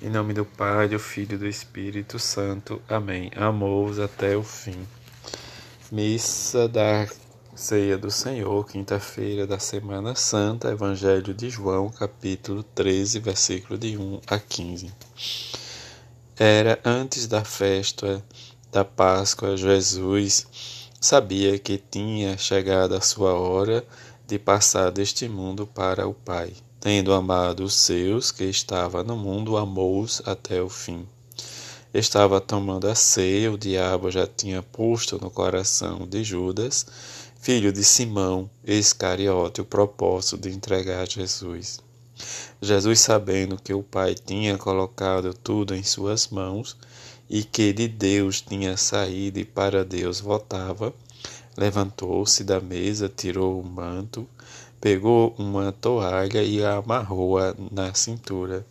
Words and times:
Em 0.00 0.08
nome 0.08 0.32
do 0.32 0.44
Pai, 0.44 0.86
do 0.86 0.96
Filho 0.96 1.34
e 1.34 1.38
do 1.38 1.46
Espírito 1.48 2.20
Santo. 2.20 2.80
Amém. 2.88 3.32
Amou-os 3.34 3.98
até 3.98 4.36
o 4.36 4.44
fim. 4.44 4.86
Missa 5.90 6.68
da 6.68 7.08
Ceia 7.52 7.98
do 7.98 8.08
Senhor, 8.08 8.64
quinta-feira 8.64 9.44
da 9.44 9.58
Semana 9.58 10.14
Santa, 10.14 10.70
Evangelho 10.70 11.34
de 11.34 11.50
João, 11.50 11.88
capítulo 11.88 12.62
13, 12.62 13.18
versículo 13.18 13.76
de 13.76 13.98
1 13.98 14.20
a 14.28 14.38
15. 14.38 14.94
Era 16.36 16.78
antes 16.84 17.26
da 17.26 17.42
festa 17.42 18.24
da 18.70 18.84
Páscoa, 18.84 19.56
Jesus 19.56 20.46
sabia 21.00 21.58
que 21.58 21.76
tinha 21.76 22.38
chegado 22.38 22.94
a 22.94 23.00
sua 23.00 23.34
hora 23.34 23.84
de 24.28 24.38
passar 24.38 24.92
deste 24.92 25.28
mundo 25.28 25.66
para 25.66 26.06
o 26.06 26.14
Pai. 26.14 26.52
Tendo 26.80 27.12
amado 27.12 27.64
os 27.64 27.74
seus 27.74 28.30
que 28.30 28.44
estava 28.44 29.02
no 29.02 29.16
mundo, 29.16 29.56
amou-os 29.56 30.22
até 30.24 30.62
o 30.62 30.68
fim. 30.68 31.04
Estava 31.92 32.40
tomando 32.40 32.86
a 32.86 32.94
ceia, 32.94 33.50
o 33.50 33.58
diabo 33.58 34.10
já 34.12 34.28
tinha 34.28 34.62
posto 34.62 35.18
no 35.20 35.28
coração 35.28 36.06
de 36.06 36.22
Judas, 36.22 36.86
filho 37.40 37.72
de 37.72 37.82
Simão, 37.82 38.48
Iscariote, 38.64 39.60
o 39.60 39.64
propósito 39.64 40.38
de 40.38 40.50
entregar 40.50 41.08
Jesus. 41.08 41.80
Jesus, 42.62 43.00
sabendo 43.00 43.56
que 43.56 43.74
o 43.74 43.82
Pai 43.82 44.14
tinha 44.14 44.56
colocado 44.56 45.34
tudo 45.34 45.74
em 45.74 45.82
suas 45.82 46.28
mãos 46.28 46.76
e 47.28 47.42
que 47.42 47.72
de 47.72 47.88
Deus 47.88 48.40
tinha 48.40 48.76
saído 48.76 49.40
e 49.40 49.44
para 49.44 49.84
Deus 49.84 50.20
voltava, 50.20 50.94
levantou-se 51.56 52.44
da 52.44 52.60
mesa, 52.60 53.08
tirou 53.08 53.60
o 53.60 53.64
manto, 53.64 54.28
Pegou 54.80 55.34
uma 55.36 55.72
toalha 55.72 56.42
e 56.42 56.64
a 56.64 56.76
amarrou-a 56.76 57.54
na 57.70 57.92
cintura. 57.94 58.64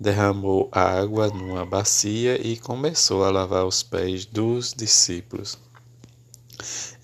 Derramou 0.00 0.68
água 0.72 1.28
numa 1.28 1.66
bacia 1.66 2.40
e 2.40 2.56
começou 2.56 3.24
a 3.24 3.30
lavar 3.30 3.66
os 3.66 3.82
pés 3.82 4.24
dos 4.24 4.72
discípulos, 4.72 5.58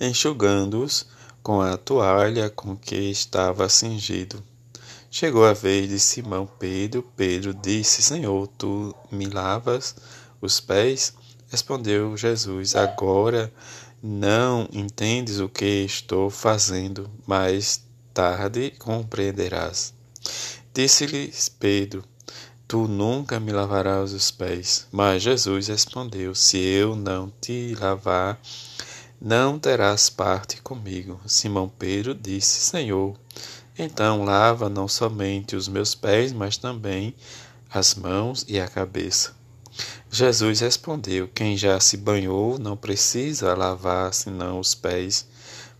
enxugando-os 0.00 1.06
com 1.42 1.60
a 1.60 1.76
toalha 1.76 2.48
com 2.48 2.74
que 2.74 2.96
estava 2.96 3.68
cingido. 3.68 4.42
Chegou 5.10 5.44
a 5.44 5.52
vez 5.52 5.90
de 5.90 6.00
Simão 6.00 6.48
Pedro. 6.58 7.02
Pedro 7.16 7.52
disse: 7.52 8.02
Senhor, 8.02 8.48
tu 8.58 8.94
me 9.12 9.26
lavas 9.26 9.94
os 10.40 10.58
pés? 10.60 11.12
Respondeu 11.50 12.16
Jesus: 12.16 12.74
Agora 12.74 13.52
não 14.02 14.68
entendes 14.72 15.38
o 15.40 15.48
que 15.48 15.84
estou 15.84 16.30
fazendo, 16.30 17.08
mas 17.26 17.84
tarde 18.14 18.72
compreenderás. 18.78 19.92
Disse-lhes 20.72 21.48
Pedro: 21.48 22.04
Tu 22.66 22.88
nunca 22.88 23.38
me 23.38 23.52
lavarás 23.52 24.12
os 24.12 24.30
pés. 24.30 24.86
Mas 24.90 25.22
Jesus 25.22 25.66
respondeu: 25.68 26.34
Se 26.34 26.56
eu 26.56 26.96
não 26.96 27.30
te 27.40 27.74
lavar, 27.74 28.40
não 29.20 29.58
terás 29.58 30.08
parte 30.08 30.62
comigo. 30.62 31.20
Simão 31.26 31.68
Pedro 31.68 32.14
disse: 32.14 32.60
Senhor, 32.60 33.16
então 33.78 34.24
lava 34.24 34.68
não 34.68 34.88
somente 34.88 35.56
os 35.56 35.68
meus 35.68 35.94
pés, 35.94 36.32
mas 36.32 36.56
também 36.56 37.14
as 37.68 37.94
mãos 37.96 38.44
e 38.48 38.58
a 38.58 38.68
cabeça. 38.68 39.34
Jesus 40.10 40.60
respondeu: 40.60 41.28
Quem 41.34 41.56
já 41.56 41.80
se 41.80 41.96
banhou 41.96 42.58
não 42.58 42.76
precisa 42.76 43.54
lavar 43.54 44.14
senão 44.14 44.60
os 44.60 44.74
pés, 44.74 45.26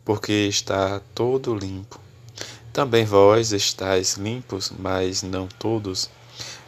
porque 0.04 0.32
está 0.32 1.00
todo 1.14 1.54
limpo. 1.54 2.03
Também 2.74 3.04
vós 3.04 3.52
estáis 3.52 4.14
limpos, 4.14 4.72
mas 4.76 5.22
não 5.22 5.46
todos. 5.46 6.10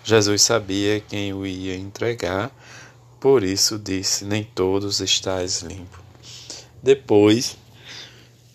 Jesus 0.04 0.40
sabia 0.42 1.00
quem 1.00 1.34
o 1.34 1.44
ia 1.44 1.74
entregar, 1.74 2.56
por 3.18 3.42
isso 3.42 3.76
disse: 3.76 4.24
Nem 4.24 4.44
todos 4.44 5.00
estáis 5.00 5.62
limpos. 5.62 5.98
Depois 6.80 7.56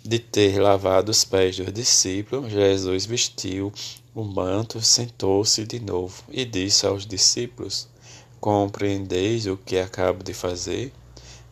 de 0.02 0.18
ter 0.18 0.62
lavado 0.62 1.12
os 1.12 1.26
pés 1.26 1.58
dos 1.58 1.74
discípulos, 1.74 2.50
Jesus 2.50 3.06
vestiu 3.06 3.74
o 4.16 4.24
manto, 4.24 4.80
sentou-se 4.80 5.66
de 5.66 5.81
novo 5.81 6.24
e 6.30 6.46
disse 6.46 6.86
aos 6.86 7.06
discípulos: 7.06 7.86
Compreendeis 8.40 9.46
o 9.46 9.58
que 9.58 9.78
acabo 9.78 10.24
de 10.24 10.34
fazer? 10.34 10.94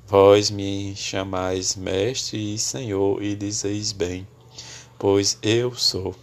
Vós 0.07 0.50
me 0.50 0.95
chamais 0.95 1.75
Mestre 1.75 2.53
e 2.53 2.57
Senhor 2.57 3.22
e 3.22 3.35
dizeis 3.35 3.91
bem 3.91 4.25
pois 5.00 5.38
eu 5.42 5.74
sou. 5.74 6.14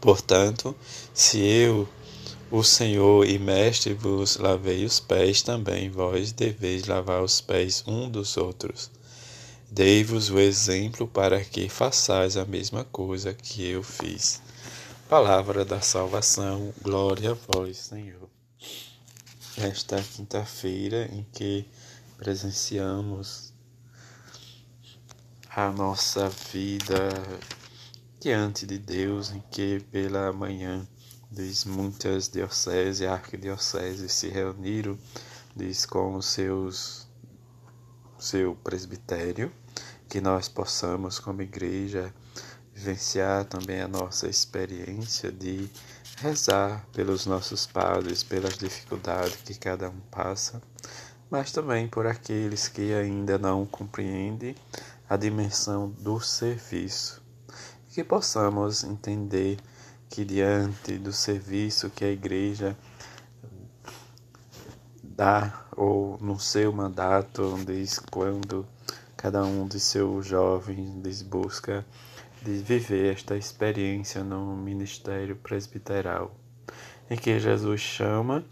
Portanto, 0.00 0.74
se 1.12 1.38
eu, 1.38 1.86
o 2.50 2.64
Senhor 2.64 3.28
e 3.28 3.38
Mestre, 3.38 3.92
vos 3.92 4.38
lavei 4.38 4.84
os 4.84 4.98
pés, 4.98 5.42
também 5.42 5.90
vós 5.90 6.32
deveis 6.32 6.86
lavar 6.86 7.22
os 7.22 7.40
pés 7.40 7.84
um 7.86 8.10
dos 8.10 8.36
outros. 8.36 8.90
Dei-vos 9.70 10.30
o 10.30 10.38
exemplo 10.38 11.06
para 11.06 11.44
que 11.44 11.68
façais 11.68 12.36
a 12.36 12.44
mesma 12.44 12.84
coisa 12.84 13.34
que 13.34 13.66
eu 13.66 13.82
fiz. 13.82 14.40
Palavra 15.08 15.64
da 15.64 15.80
salvação, 15.80 16.72
glória 16.80 17.32
a 17.32 17.34
vós, 17.34 17.76
Senhor. 17.76 18.28
Esta 19.58 20.02
quinta-feira 20.02 21.10
em 21.12 21.26
que 21.32 21.66
presenciamos 22.16 23.52
a 25.50 25.70
nossa 25.70 26.28
vida 26.52 27.10
diante 28.24 28.64
de 28.64 28.78
Deus, 28.78 29.30
em 29.32 29.44
que 29.50 29.80
pela 29.92 30.32
manhã 30.32 30.88
diz, 31.30 31.66
muitas 31.66 32.26
dioceses 32.26 33.00
e 33.00 33.06
arquidioceses 33.06 34.10
se 34.14 34.28
reuniram 34.28 34.98
diz, 35.54 35.84
com 35.84 36.14
os 36.14 36.24
seus 36.24 37.06
seu 38.18 38.54
presbitério, 38.64 39.52
que 40.08 40.22
nós 40.22 40.48
possamos 40.48 41.18
como 41.18 41.42
igreja 41.42 42.14
vivenciar 42.72 43.44
também 43.44 43.82
a 43.82 43.88
nossa 43.88 44.26
experiência 44.26 45.30
de 45.30 45.68
rezar 46.16 46.82
pelos 46.94 47.26
nossos 47.26 47.66
padres, 47.66 48.22
pelas 48.22 48.56
dificuldades 48.56 49.36
que 49.44 49.54
cada 49.54 49.90
um 49.90 50.00
passa, 50.10 50.62
mas 51.30 51.52
também 51.52 51.86
por 51.86 52.06
aqueles 52.06 52.68
que 52.68 52.94
ainda 52.94 53.36
não 53.36 53.66
compreendem 53.66 54.54
a 55.10 55.14
dimensão 55.14 55.90
do 55.90 56.18
serviço 56.20 57.22
que 57.94 58.02
possamos 58.02 58.82
entender 58.82 59.56
que 60.10 60.24
diante 60.24 60.98
do 60.98 61.12
serviço 61.12 61.88
que 61.90 62.04
a 62.04 62.10
igreja 62.10 62.76
dá 65.00 65.64
ou 65.76 66.18
no 66.20 66.40
seu 66.40 66.72
mandato 66.72 67.56
diz 67.64 68.00
quando 68.10 68.66
cada 69.16 69.44
um 69.44 69.68
de 69.68 69.78
seus 69.78 70.26
jovens 70.26 70.90
diz 71.04 71.22
busca 71.22 71.86
de 72.42 72.54
viver 72.54 73.12
esta 73.12 73.36
experiência 73.36 74.24
no 74.24 74.56
ministério 74.56 75.36
presbiteral 75.36 76.34
em 77.08 77.16
que 77.16 77.38
Jesus 77.38 77.80
chama 77.80 78.44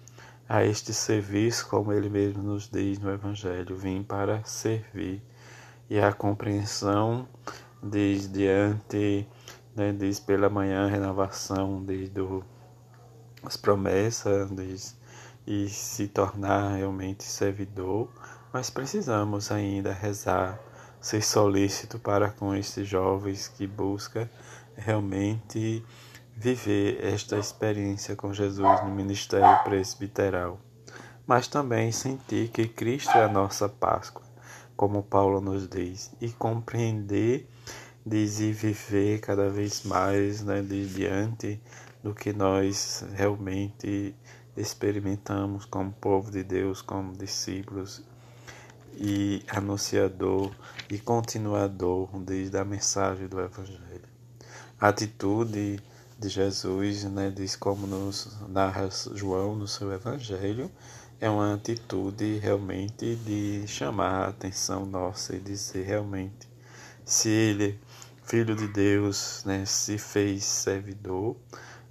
a 0.49 0.65
este 0.65 0.95
serviço 0.95 1.67
como 1.67 1.93
ele 1.93 2.09
mesmo 2.09 2.45
nos 2.45 2.69
diz 2.69 3.01
no 3.01 3.11
evangelho 3.11 3.77
vim 3.77 4.05
para 4.05 4.45
servir 4.45 5.21
e 5.91 5.99
a 5.99 6.13
compreensão 6.13 7.27
diz 7.83 8.31
diante, 8.31 9.27
né, 9.75 9.93
diz 9.93 10.21
pela 10.21 10.49
manhã 10.49 10.87
renovação, 10.87 11.85
do, 12.13 12.45
as 13.43 13.57
promessas, 13.57 14.51
diz, 14.51 14.97
e 15.47 15.69
se 15.69 16.07
tornar 16.07 16.77
realmente 16.77 17.25
servidor, 17.25 18.09
mas 18.53 18.71
precisamos 18.71 19.51
ainda 19.51 19.93
rezar, 19.93 20.61
ser 21.01 21.23
solícito 21.23 21.99
para 21.99 22.31
com 22.31 22.55
estes 22.55 22.87
jovens 22.87 23.49
que 23.49 23.67
busca 23.67 24.31
realmente 24.77 25.85
viver 26.37 27.05
esta 27.05 27.37
experiência 27.37 28.15
com 28.15 28.33
Jesus 28.33 28.85
no 28.85 28.91
ministério 28.91 29.65
presbiteral, 29.65 30.61
mas 31.27 31.49
também 31.49 31.91
sentir 31.91 32.49
que 32.49 32.69
Cristo 32.69 33.11
é 33.11 33.25
a 33.25 33.29
nossa 33.29 33.69
Páscoa 33.69 34.33
como 34.83 35.03
Paulo 35.03 35.41
nos 35.41 35.69
diz, 35.69 36.11
e 36.21 36.29
compreender, 36.31 37.49
diz, 38.05 38.41
e 38.41 38.53
viver 38.53 39.21
cada 39.21 39.49
vez 39.49 39.83
mais 39.85 40.43
né, 40.43 40.61
de 40.61 40.87
diante 40.87 41.61
do 42.03 42.15
que 42.15 42.33
nós 42.33 43.05
realmente 43.15 44.15
experimentamos 44.57 45.65
como 45.65 45.93
povo 45.93 46.31
de 46.31 46.43
Deus, 46.43 46.83
como 46.83 47.13
discípulos 47.13 48.03
e 48.95 49.43
anunciador 49.49 50.51
e 50.91 50.99
continuador 50.99 52.09
desde 52.19 52.59
a 52.59 52.65
mensagem 52.65 53.29
do 53.29 53.41
Evangelho. 53.41 54.03
A 54.81 54.89
atitude 54.89 55.81
de 56.19 56.29
Jesus, 56.29 57.05
né, 57.05 57.33
diz 57.35 57.57
como 57.57 57.87
nos 57.87 58.37
narra 58.49 58.89
João 59.15 59.55
no 59.55 59.67
seu 59.67 59.93
Evangelho, 59.93 60.71
é 61.21 61.31
uma 61.31 61.55
atitude 61.55 62.39
realmente 62.39 63.15
de 63.15 63.65
chamar 63.69 64.25
a 64.25 64.29
atenção 64.29 64.85
nossa 64.85 65.37
e 65.37 65.41
dizer 65.41 65.85
realmente 65.85 66.53
se 67.05 67.29
ele, 67.29 67.79
filho 68.23 68.55
de 68.55 68.69
Deus, 68.69 69.43
né, 69.45 69.65
se 69.67 69.99
fez 69.99 70.45
servidor, 70.45 71.37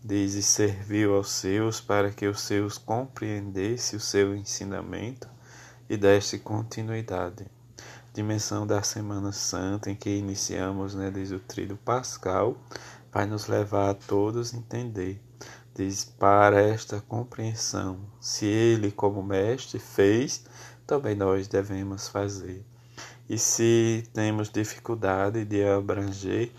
diz 0.04 0.34
e 0.34 0.42
serviu 0.42 1.16
aos 1.16 1.30
seus 1.30 1.80
para 1.80 2.12
que 2.12 2.26
os 2.28 2.42
seus 2.42 2.78
compreendesse 2.78 3.96
o 3.96 4.00
seu 4.00 4.36
ensinamento 4.36 5.30
e 5.90 5.96
deste 5.98 6.40
continuidade. 6.40 7.46
Dimensão 8.14 8.66
da 8.66 8.82
Semana 8.82 9.32
Santa 9.32 9.90
em 9.90 9.96
que 9.96 10.10
iniciamos, 10.10 10.96
né, 10.96 11.12
diz 11.12 11.32
o 11.32 11.40
tríduo 11.40 11.78
pascal, 11.78 12.58
vai 13.12 13.26
nos 13.26 13.48
levar 13.48 13.90
a 13.90 13.94
todos 13.94 14.54
entender. 14.54 15.22
Diz 15.76 16.04
para 16.04 16.60
esta 16.62 17.00
compreensão, 17.02 18.00
se 18.20 18.46
ele 18.46 18.92
como 18.92 19.24
mestre 19.24 19.80
fez, 19.80 20.44
também 20.86 21.16
nós 21.16 21.48
devemos 21.48 22.08
fazer. 22.10 22.66
E 23.32 23.38
se 23.38 24.04
temos 24.12 24.50
dificuldade 24.50 25.46
de 25.46 25.64
abranger 25.64 26.52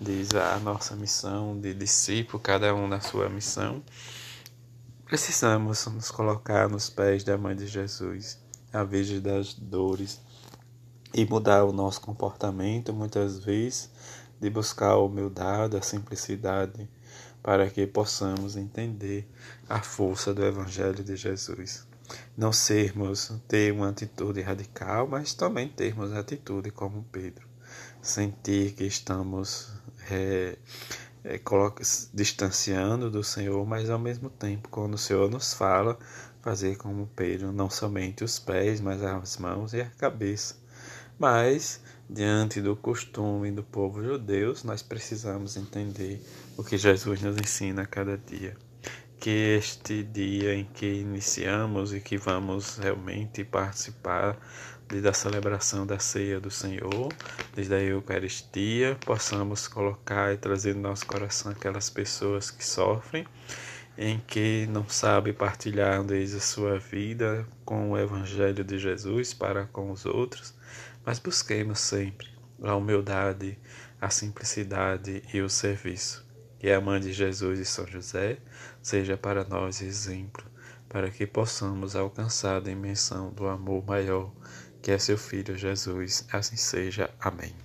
diz 0.00 0.34
a 0.34 0.58
nossa 0.58 0.96
missão 0.96 1.56
de 1.60 1.72
discípulo, 1.72 2.42
cada 2.42 2.74
um 2.74 2.88
na 2.88 3.00
sua 3.00 3.28
missão, 3.28 3.80
precisamos 5.04 5.86
nos 5.86 6.10
colocar 6.10 6.68
nos 6.68 6.90
pés 6.90 7.22
da 7.22 7.38
Mãe 7.38 7.54
de 7.54 7.68
Jesus, 7.68 8.36
a 8.72 8.82
Virgem 8.82 9.20
das 9.20 9.54
Dores, 9.54 10.20
e 11.14 11.24
mudar 11.24 11.62
o 11.62 11.72
nosso 11.72 12.00
comportamento, 12.00 12.92
muitas 12.92 13.38
vezes, 13.38 13.88
de 14.40 14.50
buscar 14.50 14.90
a 14.90 14.98
humildade, 14.98 15.76
a 15.76 15.82
simplicidade, 15.82 16.90
para 17.40 17.70
que 17.70 17.86
possamos 17.86 18.56
entender 18.56 19.24
a 19.68 19.80
força 19.80 20.34
do 20.34 20.44
Evangelho 20.44 21.04
de 21.04 21.14
Jesus. 21.14 21.87
Não 22.36 22.52
sermos, 22.52 23.32
ter 23.46 23.72
uma 23.72 23.90
atitude 23.90 24.40
radical, 24.40 25.06
mas 25.06 25.34
também 25.34 25.68
termos 25.68 26.12
atitude 26.12 26.70
como 26.70 27.04
Pedro. 27.12 27.46
Sentir 28.00 28.72
que 28.72 28.84
estamos 28.84 29.72
é, 30.10 30.56
é, 31.24 31.38
coloca, 31.38 31.82
distanciando 32.14 33.10
do 33.10 33.22
Senhor, 33.22 33.66
mas 33.66 33.90
ao 33.90 33.98
mesmo 33.98 34.30
tempo, 34.30 34.68
quando 34.68 34.94
o 34.94 34.98
Senhor 34.98 35.30
nos 35.30 35.52
fala, 35.52 35.98
fazer 36.40 36.76
como 36.76 37.06
Pedro, 37.14 37.52
não 37.52 37.68
somente 37.68 38.24
os 38.24 38.38
pés, 38.38 38.80
mas 38.80 39.02
as 39.02 39.36
mãos 39.36 39.74
e 39.74 39.80
a 39.80 39.86
cabeça. 39.86 40.56
Mas, 41.18 41.80
diante 42.08 42.60
do 42.60 42.76
costume 42.76 43.50
do 43.50 43.62
povo 43.62 44.02
judeu, 44.02 44.54
nós 44.64 44.82
precisamos 44.82 45.56
entender 45.56 46.22
o 46.56 46.62
que 46.62 46.78
Jesus 46.78 47.20
nos 47.20 47.36
ensina 47.36 47.82
a 47.82 47.86
cada 47.86 48.16
dia. 48.16 48.56
Que 49.20 49.56
este 49.58 50.02
dia 50.02 50.54
em 50.54 50.64
que 50.64 50.86
iniciamos 50.86 51.92
e 51.92 52.00
que 52.00 52.16
vamos 52.16 52.78
realmente 52.78 53.42
participar 53.44 54.38
desde 54.88 55.08
a 55.08 55.12
celebração 55.12 55.86
da 55.86 55.98
ceia 55.98 56.40
do 56.40 56.50
Senhor, 56.50 57.12
desde 57.54 57.74
a 57.74 57.80
Eucaristia, 57.80 58.96
possamos 59.04 59.68
colocar 59.68 60.32
e 60.32 60.38
trazer 60.38 60.74
no 60.74 60.82
nosso 60.82 61.06
coração 61.06 61.52
aquelas 61.52 61.90
pessoas 61.90 62.50
que 62.50 62.64
sofrem, 62.64 63.26
em 63.98 64.20
que 64.20 64.66
não 64.70 64.88
sabem 64.88 65.34
partilhar 65.34 66.02
desde 66.04 66.36
a 66.36 66.40
sua 66.40 66.78
vida 66.78 67.46
com 67.64 67.90
o 67.90 67.98
Evangelho 67.98 68.64
de 68.64 68.78
Jesus 68.78 69.34
para 69.34 69.66
com 69.66 69.90
os 69.90 70.06
outros, 70.06 70.54
mas 71.04 71.18
busquemos 71.18 71.80
sempre 71.80 72.28
a 72.62 72.74
humildade, 72.74 73.58
a 74.00 74.08
simplicidade 74.10 75.22
e 75.34 75.40
o 75.40 75.48
serviço. 75.48 76.27
Que 76.58 76.70
a 76.70 76.80
Mãe 76.80 77.00
de 77.00 77.12
Jesus 77.12 77.58
e 77.58 77.64
São 77.64 77.86
José 77.86 78.38
seja 78.82 79.16
para 79.16 79.44
nós 79.44 79.80
exemplo, 79.80 80.44
para 80.88 81.10
que 81.10 81.26
possamos 81.26 81.94
alcançar 81.94 82.56
a 82.56 82.60
dimensão 82.60 83.30
do 83.30 83.46
amor 83.46 83.84
maior 83.86 84.32
que 84.82 84.90
é 84.90 84.98
seu 84.98 85.18
Filho 85.18 85.56
Jesus. 85.56 86.26
Assim 86.32 86.56
seja. 86.56 87.10
Amém. 87.20 87.58